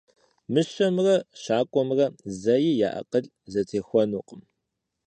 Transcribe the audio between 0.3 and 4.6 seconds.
Мыщэмрэ щакӏуэмрэ зэи я акъыл зэтехуэнукъым.